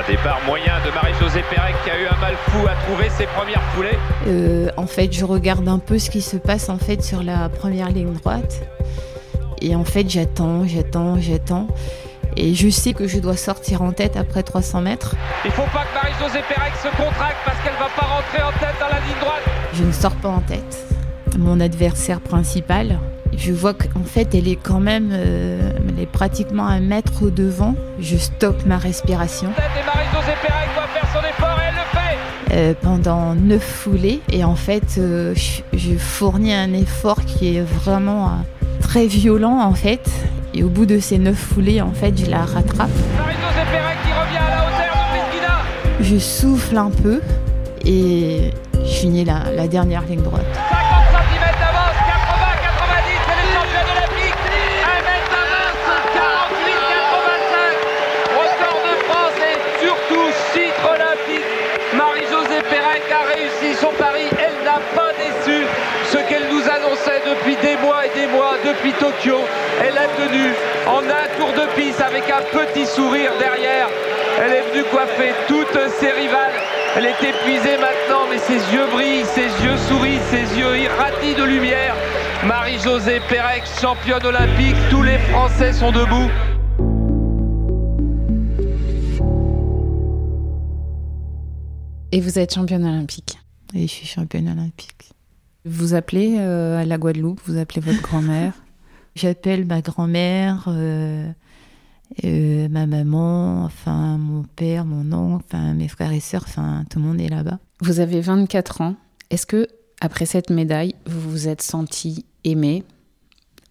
[0.08, 3.62] Départ moyen de Marie-Josée Pérec qui a eu un mal fou à trouver ses premières
[3.74, 3.98] foulées.
[4.28, 7.50] Euh, en fait, je regarde un peu ce qui se passe en fait sur la
[7.50, 8.62] première ligne droite.
[9.62, 11.67] Et en fait, j'attends, j'attends, j'attends.
[12.38, 15.15] Et je sais que je dois sortir en tête après 300 mètres.
[15.43, 18.80] Il faut pas que Marie-Josée Pérec se contracte parce qu'elle va pas rentrer en tête
[18.80, 19.43] dans la ligne droite.
[19.74, 20.86] Je ne sors pas en tête.
[21.38, 22.98] Mon adversaire principal,
[23.35, 27.29] je vois qu'en fait, elle est quand même, euh, elle est pratiquement un mètre au
[27.29, 27.75] devant.
[27.99, 29.49] Je stoppe ma respiration
[32.51, 34.21] euh, pendant neuf foulées.
[34.31, 38.31] Et en fait, euh, je, je fournis un effort qui est vraiment
[38.81, 40.09] très violent en fait.
[40.53, 42.89] Et au bout de ces neuf foulées, en fait, je la rattrape.
[42.89, 45.57] Qui revient à la hauteur de Pristina.
[45.99, 47.21] Je souffle un peu
[47.85, 50.45] et je finis la, la dernière ligne droite.
[69.25, 70.53] Elle a tenu
[70.88, 73.89] en un tour de piste avec un petit sourire derrière.
[74.39, 76.53] Elle est venue coiffer toutes ses rivales.
[76.95, 81.43] Elle est épuisée maintenant, mais ses yeux brillent, ses yeux sourient, ses yeux irradient de
[81.43, 81.95] lumière.
[82.45, 86.30] Marie-Josée Pérec, championne olympique, tous les Français sont debout.
[92.12, 93.39] Et vous êtes championne olympique.
[93.73, 95.10] Et je suis championne olympique.
[95.65, 98.53] Vous appelez euh, à la Guadeloupe, vous appelez votre grand-mère.
[99.17, 101.27] J'appelle ma grand-mère, euh,
[102.23, 106.99] euh, ma maman, enfin mon père, mon oncle, enfin mes frères et sœurs, enfin tout
[106.99, 107.58] le monde est là-bas.
[107.82, 108.95] Vous avez 24 ans.
[109.32, 109.67] Est-ce que,
[110.01, 112.84] après cette médaille, vous vous êtes senti aimée,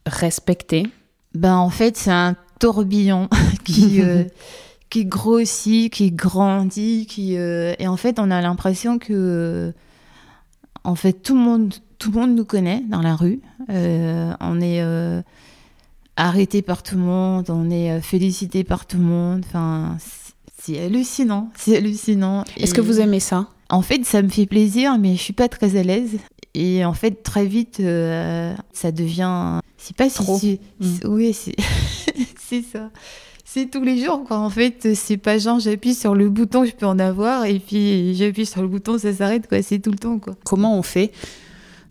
[0.05, 0.89] respectée?
[1.37, 3.29] Ben en fait c'est un tourbillon
[3.65, 4.25] qui euh,
[4.91, 9.73] qui grossit, qui grandit, qui et en fait on a l'impression que
[10.83, 13.41] en fait tout le monde tout le monde nous connaît dans la rue.
[13.71, 15.23] Euh, on est euh,
[16.17, 19.43] arrêté par tout le monde, on est euh, félicité par tout le monde.
[19.47, 19.97] Enfin
[20.59, 22.45] c'est- hallucinant, c'est hallucinant.
[22.57, 23.49] Est-ce que vous aimez ça?
[23.69, 26.19] En fait, ça me fait plaisir, mais je suis pas très à l'aise.
[26.55, 29.61] Et en fait, très vite, euh, ça devient.
[29.77, 30.39] C'est pas si- Trop.
[30.39, 30.59] si.
[31.05, 31.55] Oui, c'est
[32.39, 32.91] c'est ça.
[33.45, 34.39] c'est tous les jours, quoi.
[34.39, 38.15] En fait, c'est pas genre j'appuie sur le bouton, je peux en avoir, et puis
[38.15, 39.63] j'appuie sur le bouton, ça s'arrête, quoi.
[39.63, 40.35] C'est tout le temps, quoi.
[40.45, 41.13] Comment on fait?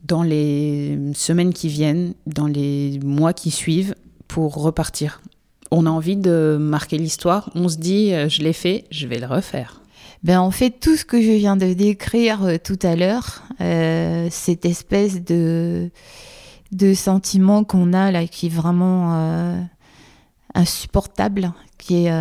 [0.07, 3.95] Dans les semaines qui viennent, dans les mois qui suivent,
[4.27, 5.21] pour repartir
[5.71, 9.19] On a envie de marquer l'histoire, on se dit, euh, je l'ai fait, je vais
[9.19, 9.81] le refaire.
[10.23, 14.27] Ben, en fait, tout ce que je viens de décrire euh, tout à l'heure, euh,
[14.31, 15.89] cette espèce de,
[16.71, 19.67] de sentiment qu'on a là, qui est vraiment
[20.53, 22.11] insupportable, qui est,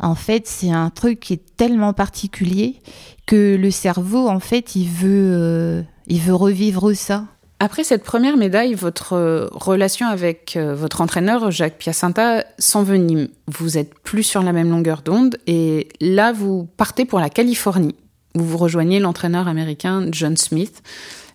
[0.00, 2.80] en fait, c'est un truc qui est tellement particulier
[3.26, 7.24] que le cerveau, en fait, il veut, il veut revivre ça.
[7.60, 13.28] Après cette première médaille, votre euh, relation avec euh, votre entraîneur, Jacques Piacenta, s'envenime.
[13.46, 17.94] Vous êtes plus sur la même longueur d'onde et là, vous partez pour la Californie,
[18.34, 20.82] où vous rejoignez l'entraîneur américain John Smith.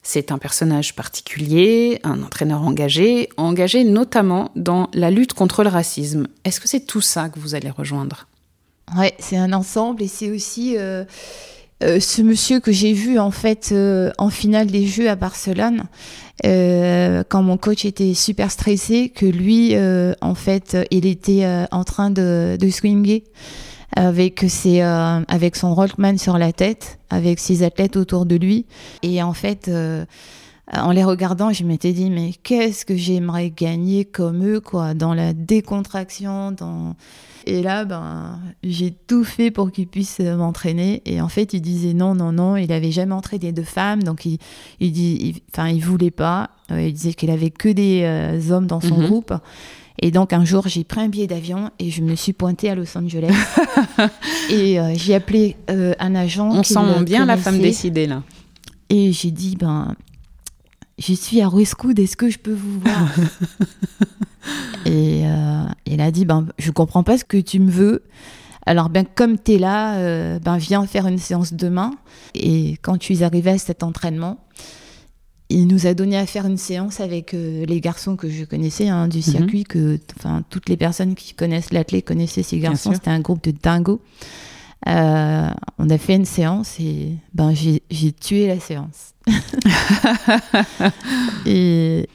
[0.04, 6.28] C'est un personnage particulier, un entraîneur engagé, engagé notamment dans la lutte contre le racisme.
[6.46, 8.28] Est-ce que c'est tout ça que vous allez rejoindre?
[8.98, 11.06] Ouais, c'est un ensemble et c'est aussi euh,
[11.84, 15.84] euh, ce monsieur que j'ai vu en fait euh, en finale des Jeux à Barcelone
[16.46, 21.66] euh, quand mon coach était super stressé que lui euh, en fait il était euh,
[21.72, 23.24] en train de, de swinger
[23.96, 28.66] avec ses euh, avec son rollman sur la tête avec ses athlètes autour de lui.
[29.02, 30.06] Et en fait euh,
[30.74, 35.14] en les regardant, je m'étais dit mais qu'est-ce que j'aimerais gagner comme eux quoi dans
[35.14, 36.96] la décontraction dans
[37.48, 41.02] et là ben j'ai tout fait pour qu'il puisse euh, m'entraîner.
[41.06, 42.58] Et en fait il disait non non non.
[42.58, 44.04] Il avait jamais entraîné de femmes.
[44.04, 44.38] Donc il
[44.80, 46.52] il dit il- enfin il, voulait pas.
[46.72, 49.06] Euh, il disait qu'il avait que des euh, hommes dans son Mhm.
[49.08, 49.34] groupe.
[50.02, 52.76] Et donc un jour j'ai pris un billet d'avion et je me suis pointée à
[52.76, 53.34] Los Angeles.
[54.52, 58.22] Et euh, j'ai appelé euh, un agent On sent bien la femme décidée là.
[58.92, 59.96] Et j'ai dit, ben,
[61.00, 63.10] je suis à Ruescoud, est-ce que je peux vous voir
[64.86, 68.04] Et euh, il a dit, ben, je comprends pas ce que tu me veux.
[68.66, 71.92] Alors, ben, comme tu es là, euh, ben, viens faire une séance demain.
[72.36, 74.38] Et quand je suis arrivée à cet entraînement,
[75.50, 78.88] il nous a donné à faire une séance avec euh, les garçons que je connaissais
[78.88, 82.94] hein, du circuit, que enfin toutes les personnes qui connaissent l'athlète connaissaient ces garçons.
[82.94, 84.02] C'était un groupe de dingos.
[84.88, 89.14] Euh, on a fait une séance et ben j'ai tué la séance.
[91.46, 92.08] et,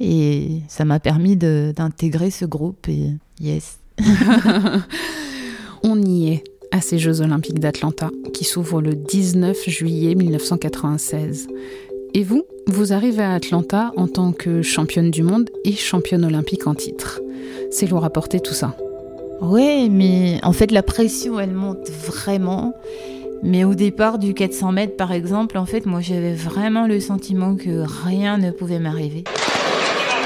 [0.00, 3.78] et ça m'a permis d'intégrer ce groupe et yes.
[5.82, 11.48] On y est à ces Jeux olympiques d'Atlanta qui s'ouvrent le 19 juillet 1996.
[12.14, 16.66] Et vous, vous arrivez à Atlanta en tant que championne du monde et championne olympique
[16.66, 17.20] en titre.
[17.70, 18.76] C'est lourd à porter tout ça.
[19.40, 22.74] Ouais, mais en fait la pression elle monte vraiment.
[23.42, 27.54] Mais au départ du 400 mètres par exemple, en fait moi j'avais vraiment le sentiment
[27.54, 29.24] que rien ne pouvait m'arriver.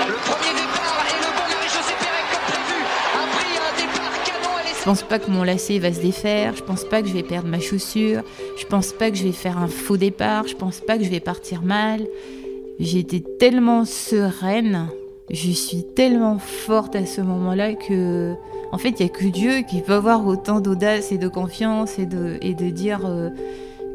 [0.06, 4.54] Le premier départ et le bon Marie-Josée Pérec comme prévu a pris un départ canon
[4.56, 7.14] à Je pense pas que mon lacet va se défaire, je pense pas que je
[7.14, 8.22] vais perdre ma chaussure,
[8.56, 11.10] je pense pas que je vais faire un faux départ, je pense pas que je
[11.10, 12.06] vais partir mal.
[12.78, 14.88] J'étais tellement sereine,
[15.30, 18.34] je suis tellement forte à ce moment-là que,
[18.72, 21.98] en fait, il y a que Dieu qui peut avoir autant d'audace et de confiance
[21.98, 23.30] et de, et de dire euh,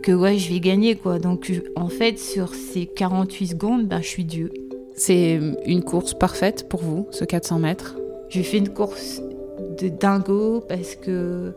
[0.03, 1.19] que ouais, je vais gagner quoi.
[1.19, 4.51] Donc, en fait, sur ces 48 secondes, ben, je suis Dieu.
[4.95, 7.97] C'est une course parfaite pour vous, ce 400 mètres?
[8.29, 9.21] J'ai fait une course
[9.79, 11.53] de dingo parce que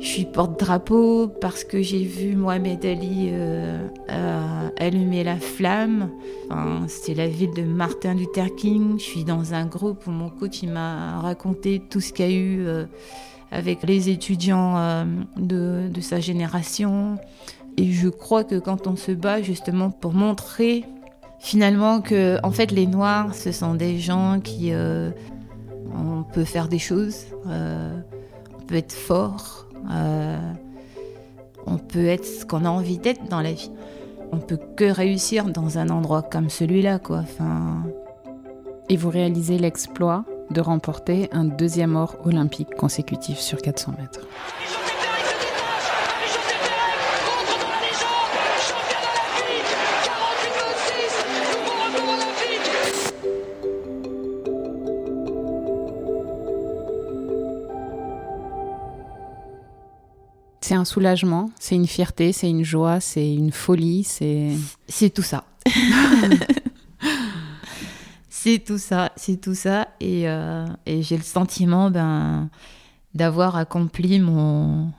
[0.00, 6.10] je suis porte-drapeau, parce que j'ai vu Mohamed Ali euh, allumer la flamme.
[6.50, 8.98] Enfin, c'est la ville de Martin Luther King.
[8.98, 12.32] Je suis dans un groupe où mon coach m'a raconté tout ce qu'il y a
[12.32, 12.84] eu euh,
[13.50, 15.04] avec les étudiants euh,
[15.36, 17.18] de, sa génération.
[17.76, 20.84] Et je crois que quand on se bat justement pour montrer
[21.40, 26.80] finalement que en fait les Noirs ce sont des gens qui on peut faire des
[26.80, 30.52] choses, on peut être fort, euh,
[31.66, 33.70] on peut être ce qu'on a envie d'être dans la vie.
[34.32, 37.18] On peut que réussir dans un endroit comme celui-là, quoi.
[37.18, 37.84] Enfin,
[38.88, 44.26] Et vous réalisez l'exploit de remporter un deuxième or olympique consécutif sur 400 mètres.
[60.68, 64.50] C'est un soulagement, c'est une fierté, c'est une joie, c'est une folie, c'est...
[64.86, 65.44] c'est tout ça.
[68.28, 69.88] c'est tout ça, c'est tout ça.
[69.98, 72.50] Et, euh, et j'ai le sentiment ben,
[73.14, 74.92] d'avoir accompli mon,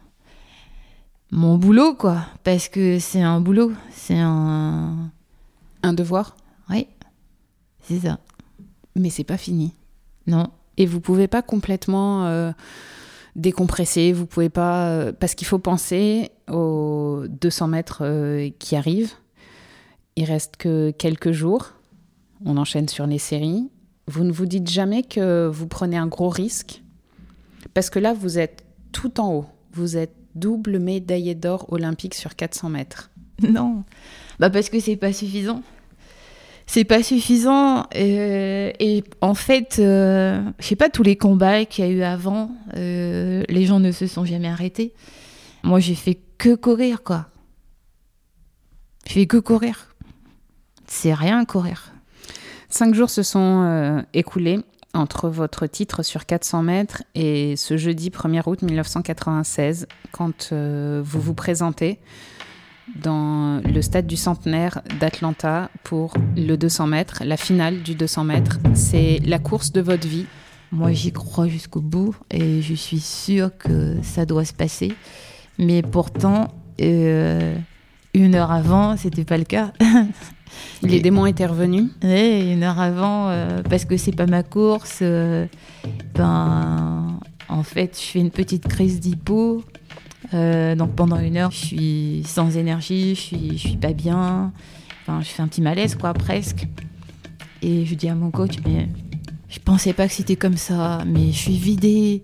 [1.29, 2.25] mon boulot, quoi.
[2.43, 5.12] Parce que c'est un boulot, c'est un...
[5.84, 6.36] un devoir,
[6.71, 6.88] Oui,
[7.84, 8.17] c'est ça.
[8.95, 9.75] mais c'est pas fini.
[10.25, 10.49] Non.
[10.77, 12.53] et vous pouvez pas complètement euh,
[13.39, 19.13] décompresser, vous pouvez pas euh, parce qu'il faut penser aux 200 mètres euh, qui arrivent.
[20.15, 21.73] Il reste que quelques jours.
[22.45, 23.69] On enchaîne sur les séries.
[24.08, 26.82] Vous ne vous dites jamais que vous prenez un gros risque
[27.73, 29.45] parce que là vous êtes tout en haut.
[29.73, 33.12] Vous êtes double médaillé d'or olympique sur 400 mètres.
[33.41, 33.84] Non,
[34.39, 35.62] bah parce que c'est pas suffisant.
[36.71, 41.84] C'est pas suffisant euh, et en fait, euh, je sais pas tous les combats qu'il
[41.84, 44.93] y a eu avant, euh, les gens ne se sont jamais arrêtés.
[45.63, 47.25] Moi, j'ai fait que courir quoi.
[49.08, 49.95] J'ai fait que courir.
[50.86, 51.91] C'est rien courir.
[52.69, 54.60] Cinq jours se sont écoulés
[54.93, 61.34] entre votre titre sur 400 mètres et ce jeudi 1er août 1996, quand vous vous
[61.34, 61.97] présentez
[62.95, 68.60] dans le stade du centenaire d'Atlanta pour le 200 mètres, la finale du 200 mètres.
[68.73, 70.25] C'est la course de votre vie.
[70.71, 74.93] Moi, j'y crois jusqu'au bout et je suis sûre que ça doit se passer.
[75.58, 76.49] Mais pourtant,
[76.82, 77.56] euh,
[78.13, 79.71] une heure avant, c'était pas le cas.
[80.84, 81.91] Les Et- démons étaient revenus.
[82.04, 84.99] Ouais, une heure avant, euh, parce que c'est pas ma course.
[85.02, 85.45] euh,
[86.15, 89.63] ben, en fait, je fais une petite crise d'hypo.
[90.33, 94.51] Euh, donc pendant une heure, je suis sans énergie, je suis, suis pas bien.
[95.01, 96.67] Enfin, je fais un petit malaise, quoi, presque.
[97.61, 98.87] Et je dis à mon coach, mais
[99.49, 102.23] je pensais pas que c'était comme ça, mais je suis vidée.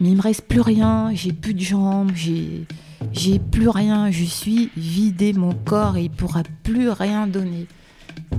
[0.00, 2.66] Mais il me reste plus rien, j'ai plus de jambes, j'ai,
[3.12, 7.66] j'ai plus rien, je suis vidée, mon corps, il pourra plus rien donner.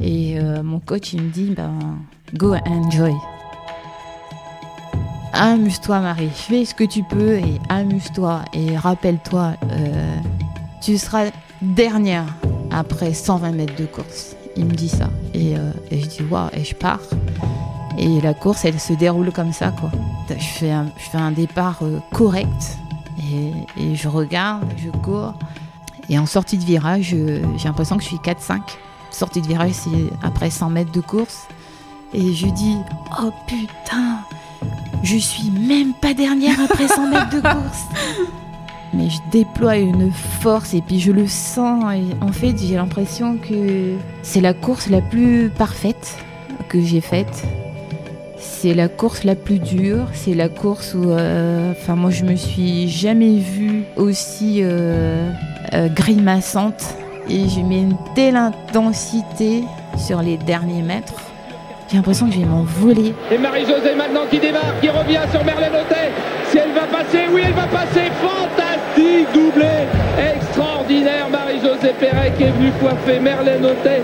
[0.02, 1.98] Et euh, mon coach, il me dit, ben,
[2.36, 3.14] go enjoy.
[5.38, 6.30] Amuse-toi, Marie.
[6.30, 8.42] Fais ce que tu peux et amuse-toi.
[8.54, 10.18] Et rappelle-toi, euh,
[10.82, 11.26] tu seras
[11.62, 12.26] dernière
[12.72, 14.36] après 120 mètres de course.
[14.56, 15.10] Il me dit ça.
[15.34, 17.00] Et, euh, et je dis, waouh, et je pars.
[17.98, 19.92] Et la course, elle se déroule comme ça, quoi.
[20.30, 22.78] Je fais un, départ euh, correct.
[23.20, 25.34] Et, et je regarde, je cours.
[26.10, 27.16] Et en sortie de virage,
[27.58, 28.62] j'ai l'impression que je suis 4-5
[29.12, 31.48] sortie de virage, c'est après 100 mètres de course.
[32.14, 32.78] Et je dis,
[33.22, 34.20] oh putain,
[35.04, 37.84] je suis même pas dernière après 100 mètres de course.
[38.94, 41.84] Mais je déploie une force et puis je le sens.
[41.94, 46.18] Et en fait, j'ai l'impression que c'est la course la plus parfaite
[46.70, 47.44] que j'ai faite.
[48.40, 50.08] C'est la course la plus dure.
[50.14, 55.32] C'est la course où, euh, enfin, moi, je me suis jamais vue aussi euh,
[55.74, 56.96] euh, grimaçante
[57.30, 59.64] et je mets une telle intensité
[59.98, 61.27] sur les derniers mètres.
[61.90, 63.14] J'ai l'impression que je vais m'envoler.
[63.32, 66.12] Et Marie-Josée maintenant qui démarre, qui revient sur Merlène Autet.
[66.50, 68.12] Si elle va passer, oui elle va passer.
[68.22, 69.88] Fantastique doublé.
[70.36, 74.02] Extraordinaire Marie-Josée Pérec est venue coiffer Merlène Autet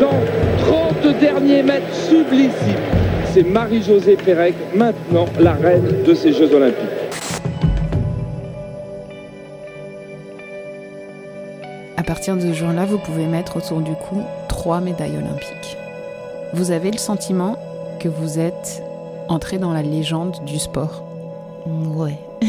[0.00, 0.18] dans
[0.66, 2.80] 30 derniers mètres sublissime.
[3.34, 6.84] C'est Marie-Josée Pérec maintenant la reine de ces Jeux Olympiques.
[11.98, 15.76] À partir de ce jour-là, vous pouvez mettre autour du cou trois médailles olympiques.
[16.54, 17.56] Vous avez le sentiment
[18.00, 18.82] que vous êtes
[19.28, 21.02] entré dans la légende du sport.
[21.66, 22.18] Ouais.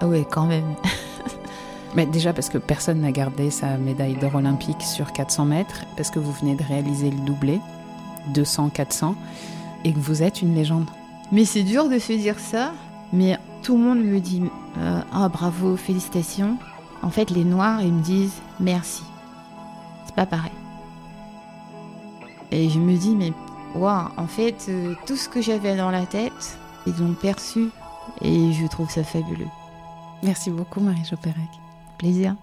[0.00, 0.76] Ouais, quand même.
[1.96, 6.10] Mais déjà parce que personne n'a gardé sa médaille d'or olympique sur 400 mètres, parce
[6.10, 7.60] que vous venez de réaliser le doublé,
[8.32, 9.14] 200-400,
[9.84, 10.86] et que vous êtes une légende.
[11.32, 12.72] Mais c'est dur de se dire ça.
[13.12, 14.42] Mais tout le monde me dit
[14.78, 16.56] euh, Ah bravo, félicitations.
[17.02, 19.02] En fait, les Noirs, ils me disent merci.
[20.06, 20.52] C'est pas pareil.
[22.50, 23.32] Et je me dis Mais
[23.74, 27.68] waouh, en fait, euh, tout ce que j'avais dans la tête, ils l'ont perçu.
[28.22, 29.46] Et je trouve ça fabuleux.
[30.22, 31.36] Merci beaucoup Marie-Jo Pérec.
[31.98, 32.34] Plaisir.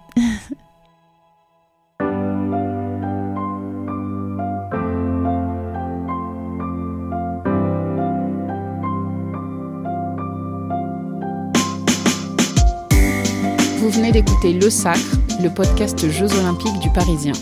[13.78, 14.98] Vous venez d'écouter Le Sacre,
[15.40, 17.32] le podcast Jeux Olympiques du Parisien.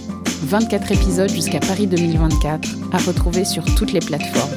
[0.45, 4.53] 24 épisodes jusqu'à Paris 2024, à retrouver sur toutes les plateformes.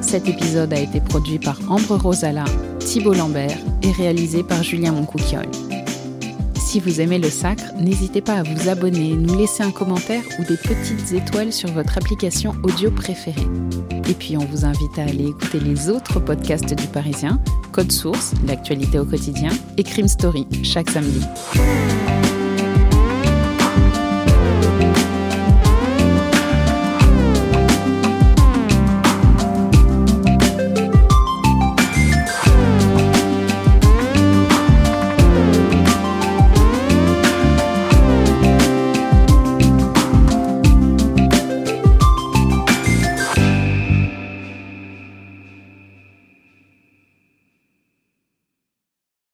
[0.00, 2.44] Cet épisode a été produit par Ambre Rosala,
[2.80, 5.50] Thibault Lambert et réalisé par Julien Moncouquiole.
[6.56, 10.44] Si vous aimez le sacre, n'hésitez pas à vous abonner, nous laisser un commentaire ou
[10.44, 13.46] des petites étoiles sur votre application audio préférée.
[14.08, 17.40] Et puis on vous invite à aller écouter les autres podcasts du Parisien,
[17.72, 21.20] Code Source, l'actualité au quotidien, et Crime Story, chaque samedi.